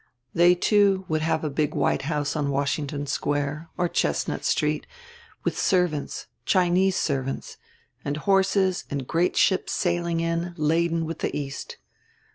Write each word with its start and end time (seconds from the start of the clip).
They, 0.33 0.55
too, 0.55 1.05
would 1.07 1.21
have 1.21 1.43
a 1.43 1.49
big 1.51 1.75
white 1.75 2.01
house 2.01 2.35
on 2.35 2.49
Washington 2.49 3.05
Square 3.05 3.69
or 3.77 3.87
Chestnut 3.87 4.43
Street, 4.43 4.87
with 5.43 5.55
servants 5.55 6.25
Chinese 6.43 6.95
servants 6.95 7.57
and 8.03 8.17
horses 8.17 8.83
and 8.89 9.05
great 9.05 9.37
ships 9.37 9.73
sailing 9.73 10.19
in, 10.19 10.55
laden 10.57 11.05
with 11.05 11.19
the 11.19 11.37
East. 11.37 11.77